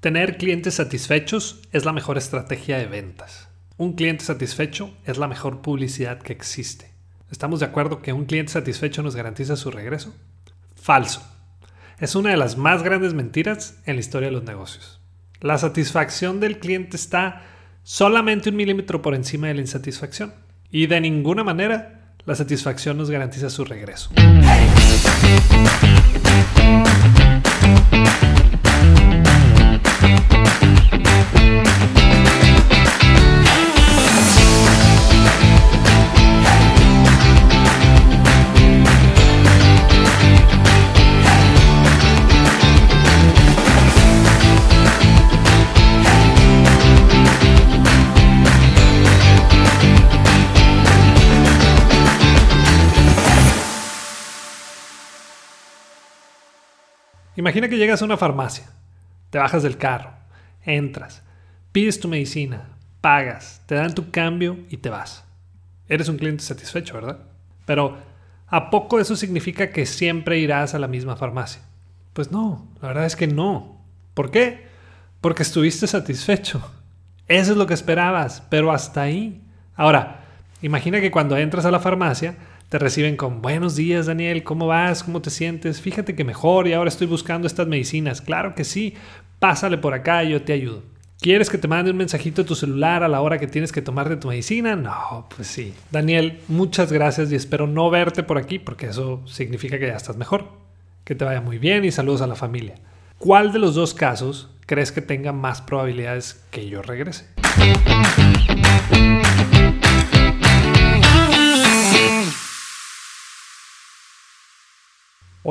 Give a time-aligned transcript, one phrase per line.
[0.00, 3.50] Tener clientes satisfechos es la mejor estrategia de ventas.
[3.76, 6.90] Un cliente satisfecho es la mejor publicidad que existe.
[7.30, 10.14] ¿Estamos de acuerdo que un cliente satisfecho nos garantiza su regreso?
[10.74, 11.22] Falso.
[11.98, 15.02] Es una de las más grandes mentiras en la historia de los negocios.
[15.40, 17.42] La satisfacción del cliente está
[17.82, 20.32] solamente un milímetro por encima de la insatisfacción.
[20.70, 24.10] Y de ninguna manera la satisfacción nos garantiza su regreso.
[57.36, 58.66] Imagina que llegas a una farmacia,
[59.30, 60.10] te bajas del carro,
[60.64, 61.22] entras,
[61.72, 65.24] pides tu medicina, pagas, te dan tu cambio y te vas.
[65.88, 67.18] Eres un cliente satisfecho, ¿verdad?
[67.66, 67.96] Pero,
[68.46, 71.62] ¿a poco eso significa que siempre irás a la misma farmacia?
[72.12, 73.80] Pues no, la verdad es que no.
[74.14, 74.66] ¿Por qué?
[75.20, 76.60] Porque estuviste satisfecho.
[77.28, 79.42] Eso es lo que esperabas, pero hasta ahí.
[79.76, 80.24] Ahora,
[80.62, 82.36] imagina que cuando entras a la farmacia,
[82.70, 85.02] te reciben con buenos días Daniel, ¿cómo vas?
[85.02, 85.80] ¿Cómo te sientes?
[85.80, 88.22] Fíjate que mejor y ahora estoy buscando estas medicinas.
[88.22, 88.94] Claro que sí,
[89.40, 90.84] pásale por acá yo te ayudo.
[91.20, 93.82] ¿Quieres que te mande un mensajito a tu celular a la hora que tienes que
[93.82, 94.76] tomarte tu medicina?
[94.76, 95.74] No, pues sí.
[95.90, 100.16] Daniel, muchas gracias y espero no verte por aquí porque eso significa que ya estás
[100.16, 100.46] mejor.
[101.02, 102.76] Que te vaya muy bien y saludos a la familia.
[103.18, 107.26] ¿Cuál de los dos casos crees que tenga más probabilidades que yo regrese?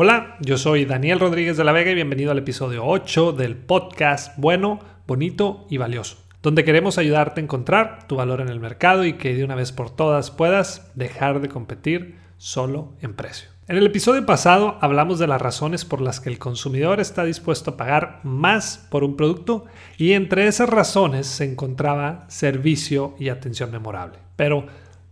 [0.02, 4.32] Hola, yo soy Daniel Rodríguez de la Vega y bienvenido al episodio 8 del podcast
[4.38, 9.18] Bueno, Bonito y Valioso, donde queremos ayudarte a encontrar tu valor en el mercado y
[9.18, 13.50] que de una vez por todas puedas dejar de competir solo en precio.
[13.68, 17.72] En el episodio pasado hablamos de las razones por las que el consumidor está dispuesto
[17.72, 19.66] a pagar más por un producto
[19.98, 24.20] y entre esas razones se encontraba servicio y atención memorable.
[24.38, 24.66] Pero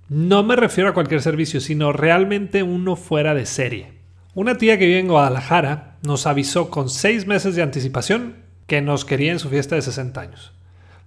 [0.08, 3.97] no me refiero a cualquier servicio, sino realmente uno fuera de serie
[4.38, 8.36] una tía que vive en Guadalajara nos avisó con seis meses de anticipación
[8.68, 10.54] que nos quería en su fiesta de 60 años.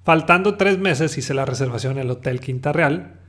[0.02, 3.20] Faltando tres meses hice la reservación en el Hotel Quinta Real.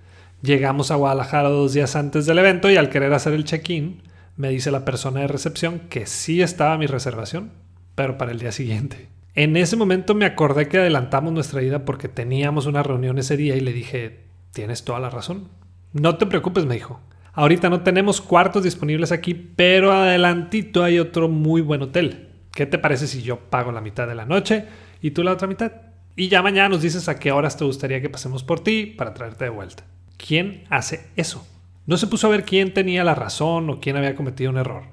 [0.42, 4.02] Llegamos a Guadalajara dos días antes del evento y al querer hacer el check-in,
[4.38, 7.52] me dice la persona de recepción que sí estaba mi reservación,
[7.94, 9.08] pero para el día siguiente.
[9.36, 13.56] En ese momento me acordé que adelantamos nuestra ida porque teníamos una reunión ese día
[13.56, 15.50] y le dije, tienes toda la razón.
[15.94, 17.00] No te preocupes, me dijo.
[17.34, 22.30] Ahorita no tenemos cuartos disponibles aquí, pero adelantito hay otro muy buen hotel.
[22.52, 24.66] ¿Qué te parece si yo pago la mitad de la noche
[25.02, 25.72] y tú la otra mitad?
[26.16, 29.14] Y ya mañana nos dices a qué horas te gustaría que pasemos por ti para
[29.14, 29.84] traerte de vuelta.
[30.18, 31.48] ¿Quién hace eso?
[31.86, 34.84] No se puso a ver quién tenía la razón o quién había cometido un error.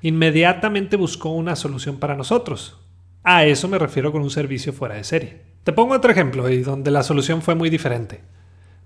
[0.00, 2.78] Inmediatamente buscó una solución para nosotros.
[3.24, 5.42] A eso me refiero con un servicio fuera de serie.
[5.64, 8.20] Te pongo otro ejemplo y donde la solución fue muy diferente.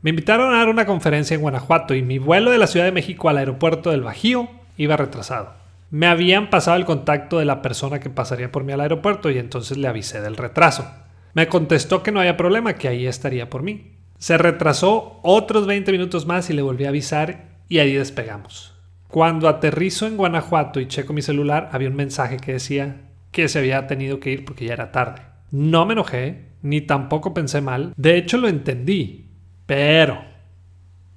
[0.06, 2.92] Me invitaron a dar una conferencia en Guanajuato y mi vuelo de la Ciudad de
[2.92, 5.54] México al aeropuerto del Bajío iba retrasado.
[5.90, 9.38] Me habían pasado el contacto de la persona que pasaría por mí al aeropuerto y
[9.38, 10.88] entonces le avisé del retraso.
[11.34, 13.96] Me contestó que no había problema, que ahí estaría por mí.
[14.16, 18.76] Se retrasó otros 20 minutos más y le volví a avisar y ahí despegamos.
[19.08, 23.58] Cuando aterrizo en Guanajuato y checo mi celular, había un mensaje que decía que se
[23.58, 25.22] había tenido que ir porque ya era tarde.
[25.50, 27.92] No me enojé, ni tampoco pensé mal.
[27.96, 29.25] De hecho, lo entendí.
[29.66, 30.24] Pero,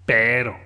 [0.06, 0.58] pero,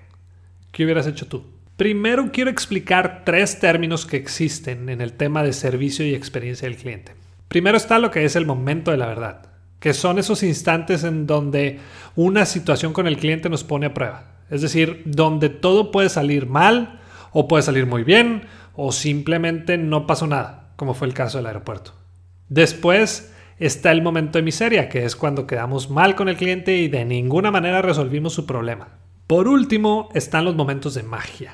[0.72, 1.44] ¿qué hubieras hecho tú?
[1.76, 6.78] Primero quiero explicar tres términos que existen en el tema de servicio y experiencia del
[6.78, 7.14] cliente.
[7.50, 9.48] Primero está lo que es el momento de la verdad,
[9.80, 11.80] que son esos instantes en donde
[12.16, 14.34] una situación con el cliente nos pone a prueba.
[14.50, 17.02] Es decir, donde todo puede salir mal
[17.32, 18.44] o puede salir muy bien
[18.76, 21.94] o simplemente no pasó nada, como fue el caso del aeropuerto.
[22.48, 23.33] Después
[23.66, 27.06] está el momento de miseria, que es cuando quedamos mal con el cliente y de
[27.06, 28.90] ninguna manera resolvimos su problema.
[29.28, 31.54] Por último, están los momentos de magia,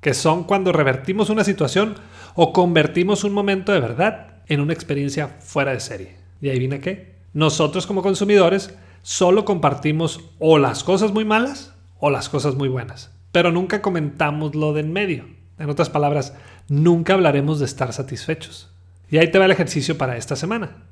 [0.00, 1.94] que son cuando revertimos una situación
[2.34, 6.16] o convertimos un momento de verdad en una experiencia fuera de serie.
[6.42, 7.16] ¿Y adivina qué?
[7.32, 13.12] Nosotros como consumidores solo compartimos o las cosas muy malas o las cosas muy buenas,
[13.32, 15.24] pero nunca comentamos lo de en medio.
[15.58, 16.34] En otras palabras,
[16.68, 18.70] nunca hablaremos de estar satisfechos.
[19.08, 20.82] Y ahí te va el ejercicio para esta semana.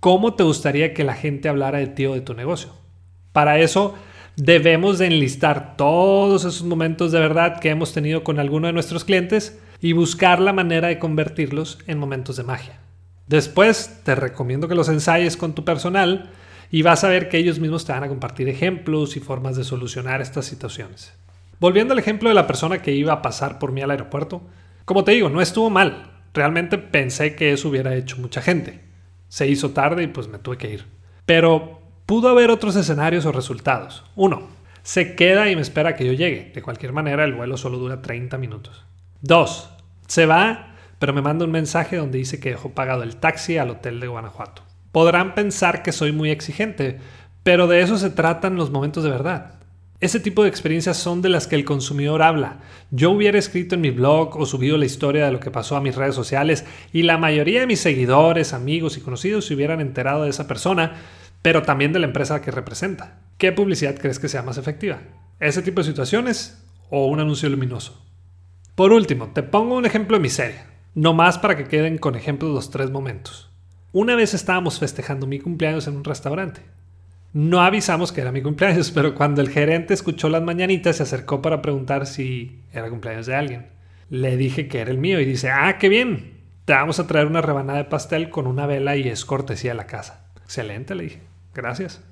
[0.00, 2.70] ¿Cómo te gustaría que la gente hablara de ti o de tu negocio?
[3.32, 3.94] Para eso
[4.36, 9.04] debemos de enlistar todos esos momentos de verdad que hemos tenido con alguno de nuestros
[9.04, 12.80] clientes y buscar la manera de convertirlos en momentos de magia.
[13.26, 16.30] Después te recomiendo que los ensayes con tu personal
[16.70, 19.64] y vas a ver que ellos mismos te van a compartir ejemplos y formas de
[19.64, 21.12] solucionar estas situaciones.
[21.58, 24.42] Volviendo al ejemplo de la persona que iba a pasar por mí al aeropuerto,
[24.84, 26.12] como te digo, no estuvo mal.
[26.34, 28.85] Realmente pensé que eso hubiera hecho mucha gente.
[29.36, 30.86] Se hizo tarde y pues me tuve que ir.
[31.26, 34.02] Pero pudo haber otros escenarios o resultados.
[34.14, 34.48] Uno,
[34.82, 36.52] se queda y me espera que yo llegue.
[36.54, 38.86] De cualquier manera, el vuelo solo dura 30 minutos.
[39.20, 39.68] Dos,
[40.06, 43.68] se va, pero me manda un mensaje donde dice que dejó pagado el taxi al
[43.68, 44.62] hotel de Guanajuato.
[44.90, 46.98] Podrán pensar que soy muy exigente,
[47.42, 49.55] pero de eso se tratan los momentos de verdad.
[49.98, 52.60] Ese tipo de experiencias son de las que el consumidor habla.
[52.90, 55.80] Yo hubiera escrito en mi blog o subido la historia de lo que pasó a
[55.80, 60.24] mis redes sociales y la mayoría de mis seguidores, amigos y conocidos se hubieran enterado
[60.24, 60.96] de esa persona,
[61.40, 63.20] pero también de la empresa que representa.
[63.38, 64.98] ¿Qué publicidad crees que sea más efectiva?
[65.40, 68.04] ¿Ese tipo de situaciones o un anuncio luminoso?
[68.74, 70.60] Por último, te pongo un ejemplo de mi serie,
[70.94, 73.50] no más para que queden con ejemplos los tres momentos.
[73.92, 76.60] Una vez estábamos festejando mi cumpleaños en un restaurante.
[77.36, 81.42] No avisamos que era mi cumpleaños, pero cuando el gerente escuchó las mañanitas se acercó
[81.42, 83.66] para preguntar si era cumpleaños de alguien.
[84.08, 86.32] Le dije que era el mío y dice, ah, qué bien,
[86.64, 89.76] te vamos a traer una rebanada de pastel con una vela y es cortesía de
[89.76, 90.30] la casa.
[90.44, 91.20] Excelente, le dije,
[91.54, 92.02] gracias.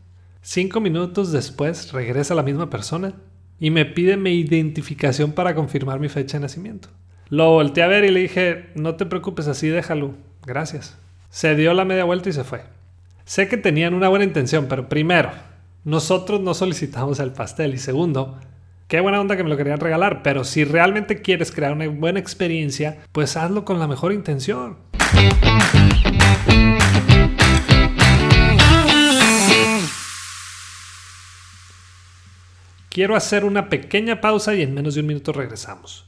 [0.43, 3.15] Cinco minutos después regresa la misma persona
[3.59, 6.91] y me pide mi identificación para confirmar mi fecha de nacimiento.
[7.31, 10.99] Lo volteé a ver y le dije, no te preocupes, así déjalo, gracias.
[11.31, 12.75] Se dio la media vuelta y se fue.
[13.27, 15.31] Sé que tenían una buena intención, pero primero,
[15.83, 18.39] nosotros no solicitamos el pastel y segundo,
[18.87, 22.21] qué buena onda que me lo querían regalar, pero si realmente quieres crear una buena
[22.21, 24.77] experiencia, pues hazlo con la mejor intención.
[32.91, 36.07] Quiero hacer una pequeña pausa y en menos de un minuto regresamos.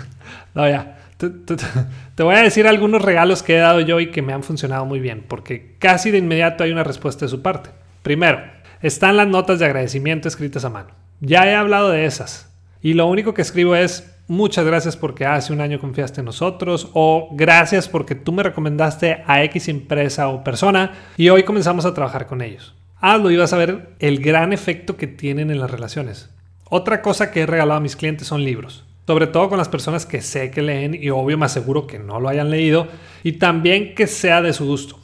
[0.54, 0.98] no, ya.
[2.14, 4.84] Te, voy a decir algunos regalos que he dado yo y que me han funcionado
[4.84, 7.70] muy bien, porque casi de inmediato hay una respuesta de su parte.
[8.02, 8.40] Primero,
[8.80, 10.90] están las notas de agradecimiento escritas a mano.
[11.20, 12.52] Ya he hablado de esas.
[12.80, 16.90] Y lo único que escribo es muchas gracias porque hace un año confiaste en nosotros
[16.94, 21.94] o gracias porque tú me recomendaste a X empresa o persona y hoy comenzamos a
[21.94, 22.74] trabajar con ellos.
[22.96, 26.30] Hazlo y vas a ver el gran efecto que tienen en las relaciones.
[26.64, 30.06] Otra cosa que he regalado a mis clientes son libros sobre todo con las personas
[30.06, 32.88] que sé que leen y obvio me aseguro que no lo hayan leído
[33.22, 34.98] y también que sea de su gusto.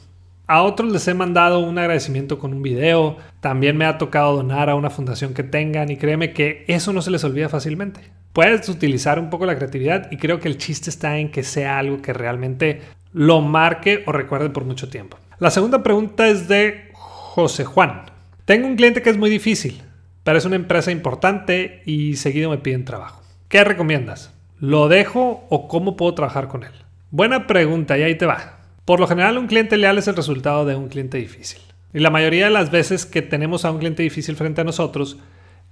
[0.47, 4.69] A otros les he mandado un agradecimiento con un video, también me ha tocado donar
[4.69, 8.01] a una fundación que tengan y créeme que eso no se les olvida fácilmente.
[8.33, 11.77] Puedes utilizar un poco la creatividad y creo que el chiste está en que sea
[11.77, 12.81] algo que realmente
[13.13, 15.17] lo marque o recuerde por mucho tiempo.
[15.37, 18.05] La segunda pregunta es de José Juan.
[18.45, 19.83] Tengo un cliente que es muy difícil,
[20.23, 23.21] pero es una empresa importante y seguido me piden trabajo.
[23.49, 24.31] ¿Qué recomiendas?
[24.59, 26.71] ¿Lo dejo o cómo puedo trabajar con él?
[27.09, 28.59] Buena pregunta y ahí te va.
[28.85, 31.59] Por lo general un cliente leal es el resultado de un cliente difícil.
[31.91, 35.17] Y la mayoría de las veces que tenemos a un cliente difícil frente a nosotros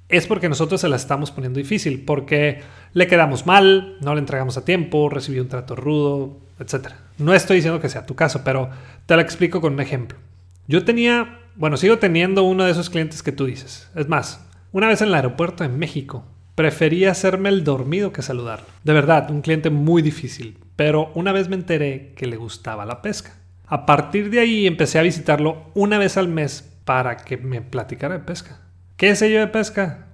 [0.09, 2.61] es porque nosotros se la estamos poniendo difícil, porque
[2.93, 6.93] le quedamos mal, no le entregamos a tiempo, recibió un trato rudo, etc.
[7.19, 8.71] No estoy diciendo que sea tu caso, pero
[9.05, 10.17] te lo explico con un ejemplo.
[10.67, 13.91] Yo tenía, bueno, sigo teniendo uno de esos clientes que tú dices.
[13.93, 16.25] Es más, una vez en el aeropuerto en México,
[16.57, 18.65] Prefería hacerme el dormido que saludarlo.
[18.83, 23.03] De verdad, un cliente muy difícil, pero una vez me enteré que le gustaba la
[23.03, 23.35] pesca.
[23.67, 28.15] A partir de ahí empecé a visitarlo una vez al mes para que me platicara
[28.17, 28.59] de pesca.
[28.95, 30.07] ¿Qué sé yo de pesca?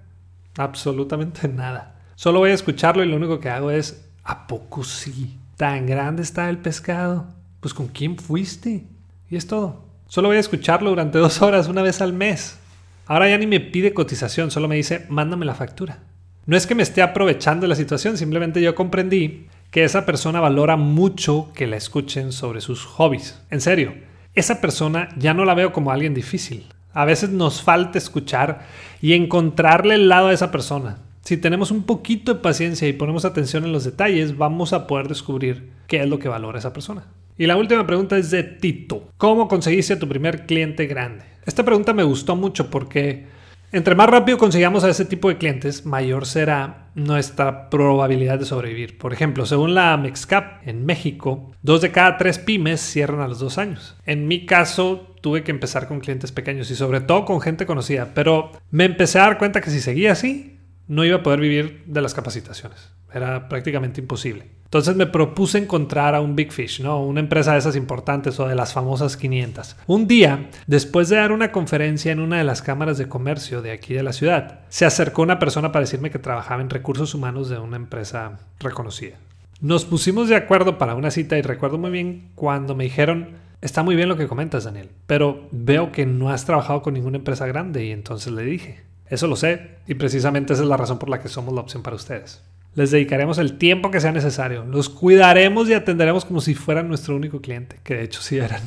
[0.57, 2.01] Absolutamente nada.
[2.15, 5.39] Solo voy a escucharlo y lo único que hago es, ¿a poco sí?
[5.55, 7.25] ¿Tan grande está el pescado?
[7.61, 8.83] Pues con quién fuiste?
[9.29, 9.85] Y es todo.
[10.07, 12.59] Solo voy a escucharlo durante dos horas una vez al mes.
[13.05, 15.99] Ahora ya ni me pide cotización, solo me dice, mándame la factura.
[16.45, 20.41] No es que me esté aprovechando de la situación, simplemente yo comprendí que esa persona
[20.41, 23.41] valora mucho que la escuchen sobre sus hobbies.
[23.49, 23.93] En serio,
[24.35, 26.65] esa persona ya no la veo como alguien difícil.
[26.91, 28.67] A veces nos falta escuchar
[29.01, 30.97] y encontrarle el lado a esa persona.
[31.21, 35.07] Si tenemos un poquito de paciencia y ponemos atención en los detalles, vamos a poder
[35.07, 37.05] descubrir qué es lo que valora esa persona.
[37.37, 39.09] Y la última pregunta es de Tito.
[39.17, 41.23] ¿Cómo conseguiste tu primer cliente grande?
[41.45, 43.27] Esta pregunta me gustó mucho porque
[43.73, 48.97] entre más rápido consigamos a ese tipo de clientes, mayor será nuestra probabilidad de sobrevivir.
[48.99, 53.39] Por ejemplo, según la Mexcap en México, dos de cada tres pymes cierran a los
[53.39, 53.97] dos años.
[54.05, 58.11] En mi caso, tuve que empezar con clientes pequeños y sobre todo con gente conocida,
[58.13, 61.83] pero me empecé a dar cuenta que si seguía así, no iba a poder vivir
[61.87, 62.91] de las capacitaciones.
[63.13, 64.47] Era prácticamente imposible.
[64.73, 66.99] Entonces me propuse encontrar a un Big Fish, ¿no?
[66.99, 69.75] Una empresa de esas importantes o de las famosas 500.
[69.85, 73.71] Un día, después de dar una conferencia en una de las cámaras de comercio de
[73.71, 77.49] aquí de la ciudad, se acercó una persona para decirme que trabajaba en recursos humanos
[77.49, 79.17] de una empresa reconocida.
[79.61, 83.29] Nos pusimos de acuerdo para una cita y recuerdo muy bien cuando me dijeron,
[83.61, 87.17] está muy bien lo que comentas, Daniel, pero veo que no has trabajado con ninguna
[87.17, 90.97] empresa grande y entonces le dije, eso lo sé y precisamente esa es la razón
[90.97, 92.41] por la que somos la opción para ustedes.
[92.75, 94.65] Les dedicaremos el tiempo que sea necesario.
[94.65, 98.61] Los cuidaremos y atenderemos como si fueran nuestro único cliente, que de hecho sí eran.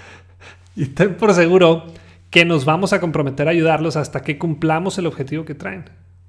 [0.76, 1.84] y ten por seguro
[2.30, 5.84] que nos vamos a comprometer a ayudarlos hasta que cumplamos el objetivo que traen.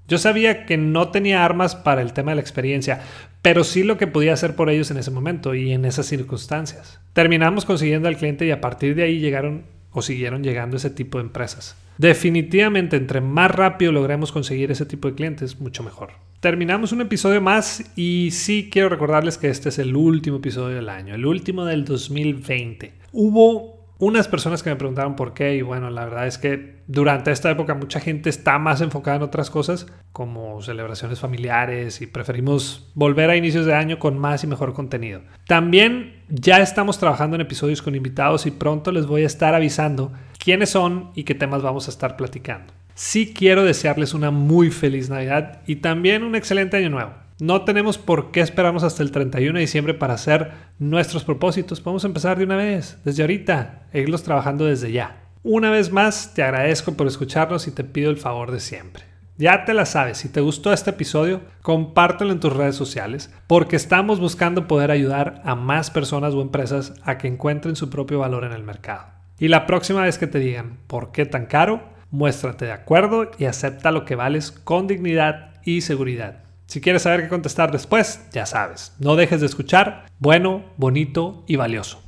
[0.08, 3.02] Yo sabía que no tenía armas para el tema de la experiencia,
[3.42, 7.00] pero sí lo que podía hacer por ellos en ese momento y en esas circunstancias.
[7.14, 11.18] Terminamos consiguiendo al cliente y a partir de ahí llegaron o siguieron llegando ese tipo
[11.18, 11.76] de empresas.
[11.98, 16.12] Definitivamente, entre más rápido logremos conseguir ese tipo de clientes, mucho mejor.
[16.40, 20.90] Terminamos un episodio más y sí quiero recordarles que este es el último episodio del
[20.90, 22.94] año, el último del 2020.
[23.12, 27.32] Hubo unas personas que me preguntaron por qué y bueno, la verdad es que durante
[27.32, 32.92] esta época mucha gente está más enfocada en otras cosas como celebraciones familiares y preferimos
[32.94, 35.22] volver a inicios de año con más y mejor contenido.
[35.48, 40.12] También ya estamos trabajando en episodios con invitados y pronto les voy a estar avisando
[40.38, 42.74] quiénes son y qué temas vamos a estar platicando.
[42.94, 47.27] Sí quiero desearles una muy feliz Navidad y también un excelente año nuevo.
[47.40, 51.82] No tenemos por qué esperarnos hasta el 31 de diciembre para hacer nuestros propósitos.
[51.82, 55.22] Podemos empezar de una vez, desde ahorita, e irlos trabajando desde ya.
[55.44, 59.04] Una vez más, te agradezco por escucharnos y te pido el favor de siempre.
[59.38, 63.76] Ya te la sabes, si te gustó este episodio, compártelo en tus redes sociales, porque
[63.76, 68.46] estamos buscando poder ayudar a más personas o empresas a que encuentren su propio valor
[68.46, 69.06] en el mercado.
[69.38, 71.84] Y la próxima vez que te digan, ¿por qué tan caro?
[72.10, 76.47] Muéstrate de acuerdo y acepta lo que vales con dignidad y seguridad.
[76.68, 81.56] Si quieres saber qué contestar después, ya sabes, no dejes de escuchar bueno, bonito y
[81.56, 82.04] valioso.